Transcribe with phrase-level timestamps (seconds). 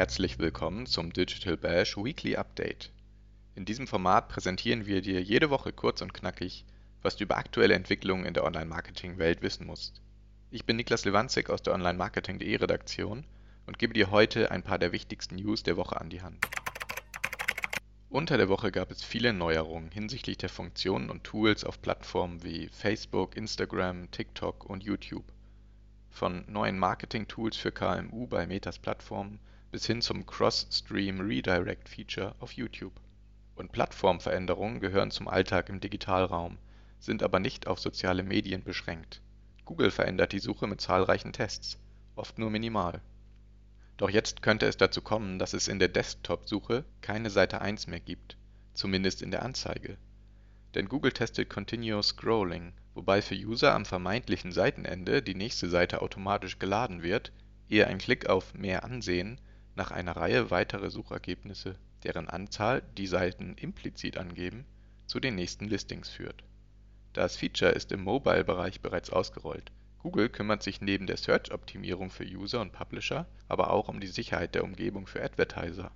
[0.00, 2.90] herzlich willkommen zum Digital Bash Weekly Update.
[3.54, 6.64] In diesem Format präsentieren wir dir jede Woche kurz und knackig,
[7.02, 10.00] was du über aktuelle Entwicklungen in der Online-Marketing-Welt wissen musst.
[10.50, 13.26] Ich bin Niklas Lewandzig aus der Online-Marketing.de Redaktion
[13.66, 16.38] und gebe dir heute ein paar der wichtigsten News der Woche an die Hand.
[18.08, 22.68] Unter der Woche gab es viele Neuerungen hinsichtlich der Funktionen und Tools auf Plattformen wie
[22.68, 25.30] Facebook, Instagram, TikTok und YouTube.
[26.08, 32.52] Von neuen Marketing-Tools für KMU bei Metas Plattformen bis hin zum Cross-Stream Redirect Feature auf
[32.52, 32.98] YouTube.
[33.54, 36.58] Und Plattformveränderungen gehören zum Alltag im Digitalraum,
[36.98, 39.20] sind aber nicht auf soziale Medien beschränkt.
[39.64, 41.78] Google verändert die Suche mit zahlreichen Tests,
[42.16, 43.00] oft nur minimal.
[43.96, 48.00] Doch jetzt könnte es dazu kommen, dass es in der Desktop-Suche keine Seite 1 mehr
[48.00, 48.36] gibt,
[48.74, 49.98] zumindest in der Anzeige.
[50.74, 56.58] Denn Google testet Continuous Scrolling, wobei für User am vermeintlichen Seitenende die nächste Seite automatisch
[56.58, 57.30] geladen wird,
[57.68, 59.40] ehe ein Klick auf Mehr ansehen
[59.80, 64.66] nach einer Reihe weiterer Suchergebnisse, deren Anzahl die Seiten implizit angeben,
[65.06, 66.44] zu den nächsten Listings führt.
[67.14, 69.72] Das Feature ist im Mobile-Bereich bereits ausgerollt.
[70.02, 74.54] Google kümmert sich neben der Search-Optimierung für User und Publisher aber auch um die Sicherheit
[74.54, 75.90] der Umgebung für Advertiser.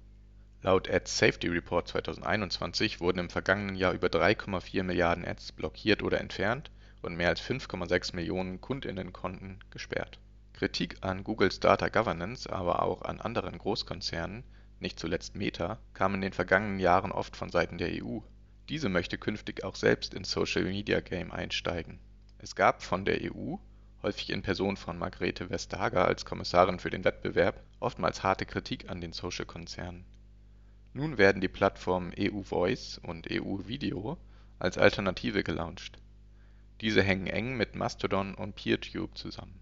[0.63, 6.23] Laut Ads Safety Report 2021 wurden im vergangenen Jahr über 3,4 Milliarden Ads blockiert oder
[6.23, 6.71] entfernt
[7.03, 10.19] und mehr als 5,6 Millionen Kundinnenkonten gesperrt.
[10.55, 14.43] Kritik an Googles Data Governance, aber auch an anderen Großkonzernen,
[14.81, 18.21] nicht zuletzt Meta, kam in den vergangenen Jahren oft von Seiten der EU.
[18.69, 21.99] Diese möchte künftig auch selbst ins Social-Media-Game einsteigen.
[22.39, 23.57] Es gab von der EU,
[24.03, 29.01] häufig in Person von Margrethe Vestager als Kommissarin für den Wettbewerb, oftmals harte Kritik an
[29.01, 30.05] den Social-Konzernen.
[30.93, 34.17] Nun werden die Plattformen EU Voice und EU Video
[34.59, 35.99] als Alternative gelauncht
[36.81, 39.59] diese hängen eng mit Mastodon und PeerTube zusammen.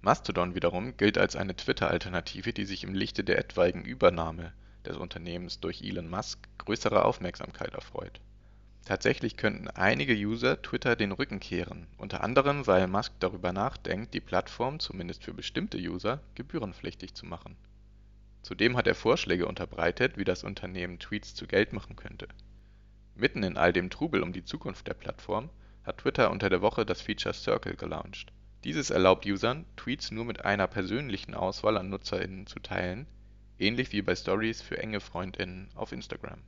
[0.00, 4.52] Mastodon wiederum gilt als eine Twitter-Alternative, die sich im Lichte der etwaigen Übernahme
[4.84, 8.20] des Unternehmens durch Elon Musk größere Aufmerksamkeit erfreut.
[8.84, 14.20] Tatsächlich könnten einige User Twitter den Rücken kehren, unter anderem weil Musk darüber nachdenkt, die
[14.20, 17.56] Plattform zumindest für bestimmte User gebührenpflichtig zu machen.
[18.42, 22.28] Zudem hat er Vorschläge unterbreitet, wie das Unternehmen Tweets zu Geld machen könnte.
[23.14, 25.50] Mitten in all dem Trubel um die Zukunft der Plattform
[25.84, 28.32] hat Twitter unter der Woche das Feature Circle gelauncht.
[28.64, 33.06] Dieses erlaubt Usern, Tweets nur mit einer persönlichen Auswahl an NutzerInnen zu teilen,
[33.58, 36.42] ähnlich wie bei Stories für enge FreundInnen auf Instagram.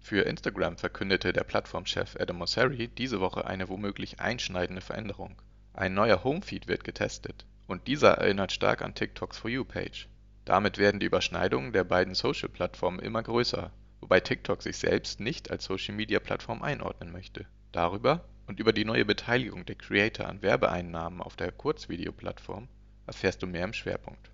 [0.00, 5.40] Für Instagram verkündete der Plattformchef Adam Mosseri diese Woche eine womöglich einschneidende Veränderung.
[5.72, 10.08] Ein neuer Homefeed wird getestet und dieser erinnert stark an TikToks For You Page.
[10.44, 13.70] Damit werden die Überschneidungen der beiden Social-Plattformen immer größer,
[14.00, 17.46] wobei TikTok sich selbst nicht als Social-Media-Plattform einordnen möchte.
[17.72, 22.66] Darüber und über die neue Beteiligung der Creator an Werbeeinnahmen auf der Kurzvideoplattform
[23.06, 24.28] erfährst du mehr im Schwerpunkt.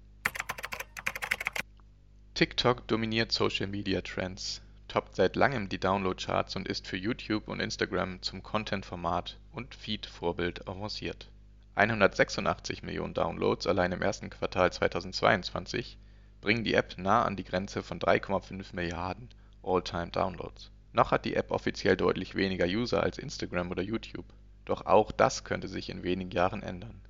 [2.33, 7.61] TikTok dominiert Social Media Trends, toppt seit langem die Download-Charts und ist für YouTube und
[7.61, 11.29] Instagram zum Content-Format und Feed-Vorbild avanciert.
[11.75, 15.99] 186 Millionen Downloads allein im ersten Quartal 2022
[16.41, 19.29] bringen die App nah an die Grenze von 3,5 Milliarden
[19.63, 24.25] All-Time-Downloads noch hat die App offiziell deutlich weniger User als Instagram oder YouTube,
[24.65, 27.01] doch auch das könnte sich in wenigen Jahren ändern.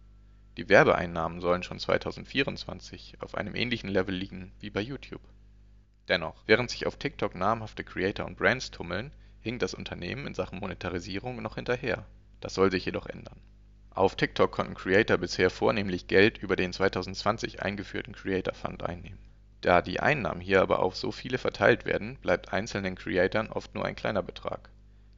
[0.56, 5.22] Die Werbeeinnahmen sollen schon 2024 auf einem ähnlichen Level liegen wie bei YouTube.
[6.08, 10.58] Dennoch, während sich auf TikTok namhafte Creator und Brands tummeln, hinkt das Unternehmen in Sachen
[10.58, 12.04] Monetarisierung noch hinterher.
[12.40, 13.40] Das soll sich jedoch ändern.
[13.90, 19.18] Auf TikTok konnten Creator bisher vornehmlich Geld über den 2020 eingeführten Creator Fund einnehmen
[19.66, 23.84] da die Einnahmen hier aber auf so viele verteilt werden, bleibt einzelnen Creatoren oft nur
[23.84, 24.70] ein kleiner Betrag.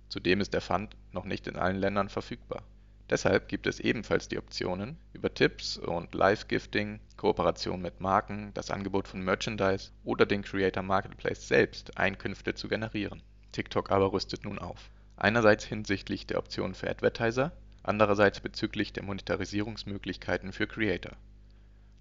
[0.09, 2.63] Zudem ist der Fund noch nicht in allen Ländern verfügbar.
[3.11, 9.07] Deshalb gibt es ebenfalls die Optionen, über Tipps und Live-Gifting, Kooperation mit Marken, das Angebot
[9.07, 13.23] von Merchandise oder den Creator Marketplace selbst Einkünfte zu generieren.
[13.53, 14.91] TikTok aber rüstet nun auf.
[15.19, 17.53] Einerseits hinsichtlich der Optionen für Advertiser,
[17.83, 21.19] andererseits bezüglich der Monetarisierungsmöglichkeiten für Creator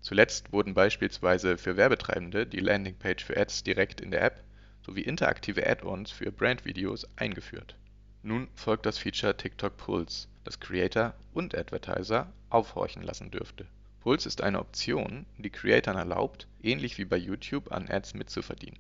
[0.02, 4.44] Zuletzt wurden beispielsweise für Werbetreibende die Landingpage für Ads direkt in der App
[4.86, 7.76] sowie interaktive Add-ons für Brandvideos eingeführt.
[8.24, 13.66] Nun folgt das Feature TikTok Pulse, das Creator und Advertiser aufhorchen lassen dürfte.
[14.02, 18.80] Pulse ist eine Option, die Creatoren erlaubt, ähnlich wie bei YouTube an Ads mitzuverdienen.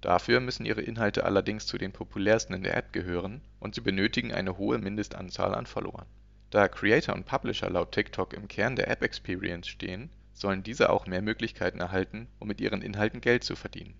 [0.00, 4.32] Dafür müssen ihre Inhalte allerdings zu den populärsten in der App gehören und sie benötigen
[4.32, 6.06] eine hohe Mindestanzahl an Followern.
[6.50, 11.06] Da Creator und Publisher laut TikTok im Kern der App Experience stehen sollen diese auch
[11.06, 13.94] mehr Möglichkeiten erhalten, um mit ihren Inhalten Geld zu verdienen.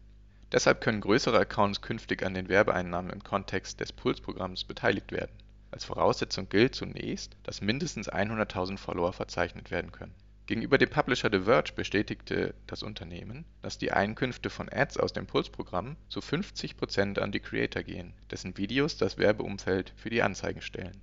[0.53, 5.33] Deshalb können größere Accounts künftig an den Werbeeinnahmen im Kontext des Pulse-Programms beteiligt werden.
[5.71, 10.15] Als Voraussetzung gilt zunächst, dass mindestens 100.000 Follower verzeichnet werden können.
[10.45, 15.27] Gegenüber dem Publisher The Verge bestätigte das Unternehmen, dass die Einkünfte von Ads aus dem
[15.27, 20.61] Pulse-Programm zu 50 Prozent an die Creator gehen, dessen Videos das Werbeumfeld für die Anzeigen
[20.61, 21.01] stellen.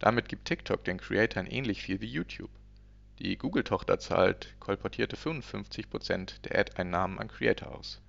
[0.00, 2.50] Damit gibt TikTok den Creatoren ähnlich viel wie YouTube.
[3.20, 8.00] Die Google-Tochter zahlt kolportierte 55 Prozent der Ad-Einnahmen an Creator aus.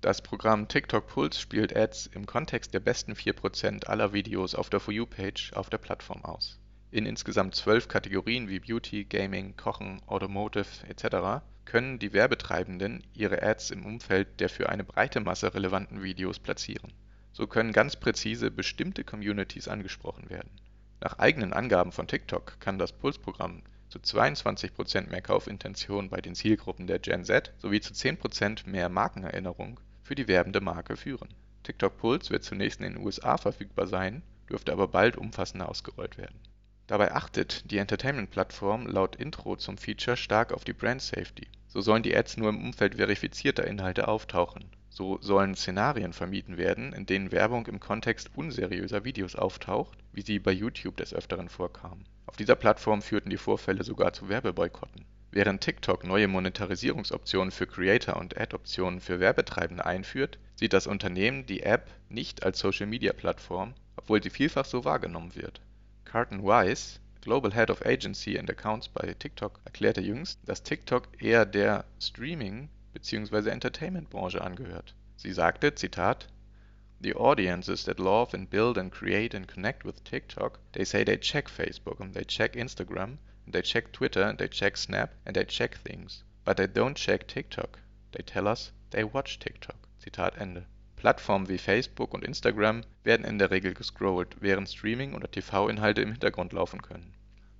[0.00, 4.70] Das Programm TikTok Pulse spielt Ads im Kontext der besten 4 Prozent aller Videos auf
[4.70, 10.02] der For You-Page auf der Plattform aus in insgesamt zwölf Kategorien wie Beauty, Gaming, Kochen,
[10.06, 11.44] Automotive etc.
[11.64, 16.92] können die Werbetreibenden ihre Ads im Umfeld der für eine breite Masse relevanten Videos platzieren.
[17.32, 20.50] So können ganz präzise bestimmte Communities angesprochen werden.
[21.00, 26.86] Nach eigenen Angaben von TikTok kann das Pulse-Programm zu 22% mehr Kaufintention bei den Zielgruppen
[26.86, 31.28] der Gen Z sowie zu 10% mehr Markenerinnerung für die werbende Marke führen.
[31.64, 36.40] TikTok Pulse wird zunächst in den USA verfügbar sein, dürfte aber bald umfassender ausgerollt werden
[36.90, 41.46] Dabei achtet die Entertainment-Plattform laut Intro zum Feature stark auf die Brand Safety.
[41.68, 44.64] So sollen die Ads nur im Umfeld verifizierter Inhalte auftauchen.
[44.90, 50.38] So sollen Szenarien vermieden werden, in denen Werbung im Kontext unseriöser Videos auftaucht, wie sie
[50.38, 52.04] bei YouTube des Öfteren vorkam.
[52.26, 55.06] Auf dieser Plattform führten die Vorfälle sogar zu Werbeboykotten.
[55.32, 61.62] Während TikTok neue Monetarisierungsoptionen für Creator und Ad-Optionen für Werbetreibende einführt, sieht das Unternehmen die
[61.62, 65.60] App nicht als Social-Media-Plattform, obwohl sie vielfach so wahrgenommen wird
[66.10, 71.46] Carlton Weiss, Global Head of Agency and Accounts bei TikTok, erklärte jüngst, dass TikTok eher
[71.46, 73.48] der Streaming bzw.
[73.50, 74.94] Entertainment-Branche angehört.
[75.16, 76.28] Sie sagte, Zitat,
[77.02, 81.16] The audiences that love and build and create and connect with TikTok, they say they
[81.16, 83.16] check Facebook and they check Instagram
[83.46, 86.24] and they check Twitter and they check Snap and they check things.
[86.44, 87.78] But they don't check TikTok.
[88.12, 89.76] They tell us they watch TikTok.
[89.98, 90.66] Zitat Ende.
[90.96, 96.12] Plattformen wie Facebook und Instagram werden in der Regel gescrollt, während Streaming oder TV-Inhalte im
[96.12, 97.14] Hintergrund laufen können.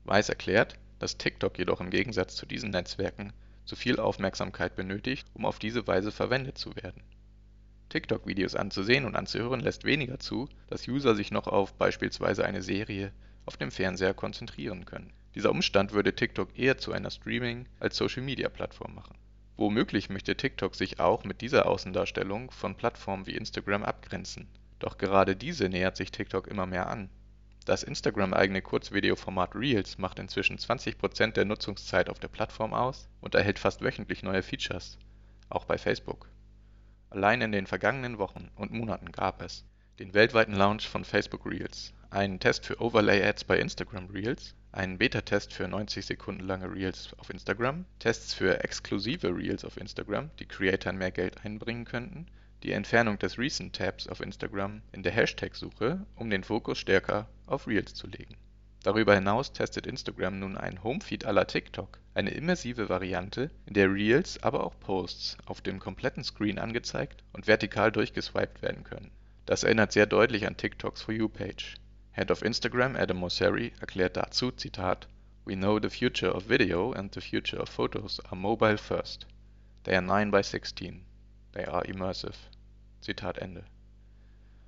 [0.05, 3.33] Weiss erklärt, dass TikTok jedoch im Gegensatz zu diesen Netzwerken
[3.65, 7.03] zu viel Aufmerksamkeit benötigt, um auf diese Weise verwendet zu werden.
[7.89, 13.13] TikTok-Videos anzusehen und anzuhören lässt weniger zu, dass User sich noch auf beispielsweise eine Serie
[13.47, 15.13] auf dem Fernseher konzentrieren können.
[15.35, 19.17] Dieser Umstand würde TikTok eher zu einer Streaming- als Social-Media-Plattform machen
[19.61, 24.49] Womöglich möchte TikTok sich auch mit dieser Außendarstellung von Plattformen wie Instagram abgrenzen.
[24.79, 27.11] Doch gerade diese nähert sich TikTok immer mehr an.
[27.65, 33.59] Das Instagram-eigene Kurzvideoformat Reels macht inzwischen 20% der Nutzungszeit auf der Plattform aus und erhält
[33.59, 34.99] fast wöchentlich neue Features,
[35.49, 36.29] auch bei Facebook.
[37.11, 39.65] Allein in den vergangenen Wochen und Monaten gab es
[39.99, 45.53] den weltweiten Launch von Facebook Reels, einen Test für Overlay-Ads bei Instagram Reels einen Beta-Test
[45.53, 50.97] für 90 Sekunden lange Reels auf Instagram, Tests für exklusive Reels auf Instagram, die Creatoren
[50.97, 52.27] mehr Geld einbringen könnten,
[52.63, 57.95] die Entfernung des Recent-Tabs auf Instagram in der Hashtag-Suche, um den Fokus stärker auf Reels
[57.95, 58.37] zu legen.
[58.83, 64.43] Darüber hinaus testet Instagram nun einen Homefeed la TikTok, eine immersive Variante, in der Reels,
[64.43, 69.11] aber auch Posts auf dem kompletten Screen angezeigt und vertikal durchgeswiped werden können.
[69.47, 71.77] Das erinnert sehr deutlich an TikToks For You-Page
[72.13, 75.07] Head of Instagram Adam Mosseri erklärt dazu, Zitat,
[75.45, 79.27] We know the future of video and the future of photos are mobile first.
[79.85, 81.05] They are 9 by 16.
[81.53, 82.35] They are immersive.
[83.01, 83.65] Zitat Ende.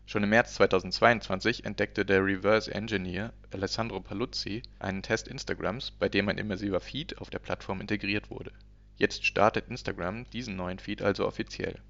[0.06, 6.28] Schon im März 2022 entdeckte der Reverse Engineer Alessandro Paluzzi einen Test Instagrams, bei dem
[6.28, 8.52] ein immersiver Feed auf der Plattform integriert wurde.
[8.97, 11.80] Jetzt startet Instagram diesen neuen Feed also offiziell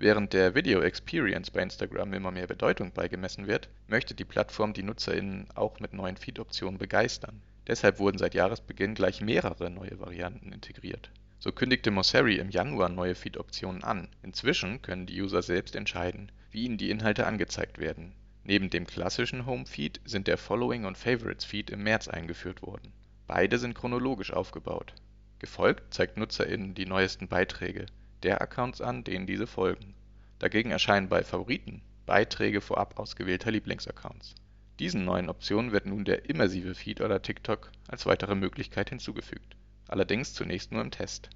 [0.00, 4.84] Während der Video Experience bei Instagram immer mehr Bedeutung beigemessen wird, möchte die Plattform die
[4.84, 7.42] NutzerInnen auch mit neuen Feed-Optionen begeistern.
[7.66, 11.10] Deshalb wurden seit Jahresbeginn gleich mehrere neue Varianten integriert.
[11.40, 14.08] So kündigte Mosseri im Januar neue Feed-Optionen an.
[14.22, 18.12] Inzwischen können die User selbst entscheiden, wie ihnen die Inhalte angezeigt werden.
[18.42, 22.92] Neben dem klassischen Home-Feed sind der Following und Favorites-Feed im März eingeführt worden.
[23.26, 24.94] Beide sind chronologisch aufgebaut.
[25.38, 27.86] Gefolgt zeigt NutzerInnen die neuesten Beiträge
[28.24, 29.94] der Accounts an, denen diese folgen.
[30.40, 34.34] Dagegen erscheinen bei Favoriten Beiträge vorab ausgewählter Lieblingsaccounts.
[34.80, 39.56] Diesen neuen Optionen wird nun der immersive Feed oder TikTok als weitere Möglichkeit hinzugefügt,
[39.88, 41.30] allerdings zunächst nur im Test.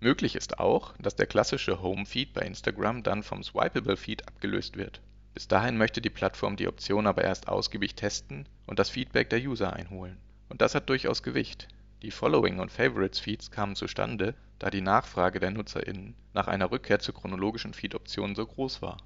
[0.00, 5.00] Möglich ist auch, dass der klassische Home-Feed bei Instagram dann vom Swipeable-Feed abgelöst wird.
[5.34, 9.40] Bis dahin möchte die Plattform die Option aber erst ausgiebig testen und das Feedback der
[9.40, 10.18] User einholen.
[10.48, 11.68] Und das hat durchaus Gewicht
[12.02, 17.14] die Following und Favorites-Feeds kamen zustande, da die Nachfrage der NutzerInnen nach einer Rückkehr zur
[17.14, 18.98] chronologischen Feed-Option so groß war.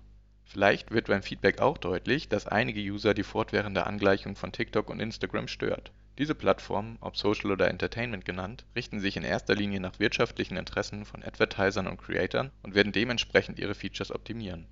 [0.45, 5.01] Vielleicht wird beim Feedback auch deutlich, dass einige User die fortwährende Angleichung von TikTok und
[5.01, 5.91] Instagram stört.
[6.19, 11.07] Diese Plattformen, ob Social oder Entertainment genannt, richten sich in erster Linie nach wirtschaftlichen Interessen
[11.07, 14.67] von Advertisern und Creatern und werden dementsprechend ihre Features optimieren.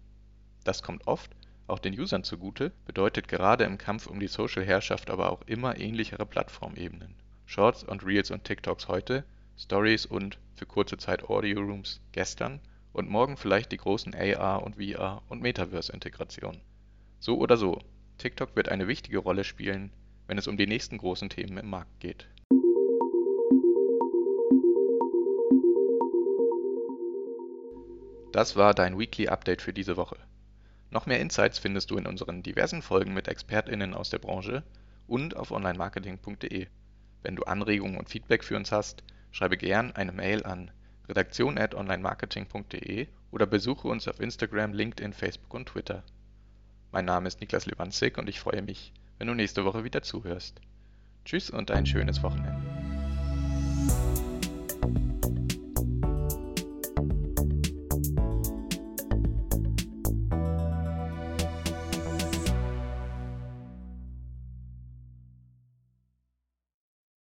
[0.65, 1.31] Das kommt oft
[1.67, 6.27] auch den Usern zugute, bedeutet gerade im Kampf um die Social-Herrschaft aber auch immer ähnlichere
[6.27, 7.15] Plattformebenen
[7.47, 9.25] Shorts und Reels und TikToks heute
[9.57, 12.61] Stories und, für kurze Zeit Audio Rooms, gestern
[12.93, 16.61] und morgen vielleicht die großen AR und VR und Metaverse-Integrationen.
[17.19, 17.81] So oder so,
[18.19, 19.91] TikTok wird eine wichtige Rolle spielen,
[20.31, 22.29] wenn es um die nächsten großen Themen im Markt geht.
[28.31, 30.15] Das war dein Weekly Update für diese Woche.
[30.91, 34.63] Noch mehr Insights findest du in unseren diversen Folgen mit ExpertInnen aus der Branche
[35.09, 36.69] und auf onlinemarketing.de.
[37.23, 40.71] Wenn du Anregungen und Feedback für uns hast, schreibe gern eine Mail an
[41.09, 46.05] redaktion@onlinemarketing.de oder besuche uns auf Instagram, LinkedIn, Facebook und Twitter.
[46.93, 50.63] Mein Name ist Niklas Lewandzig und ich freue mich, wenn du nächste Woche wieder zuhörst.
[51.27, 52.59] Tschüss und ein schönes Wochenende.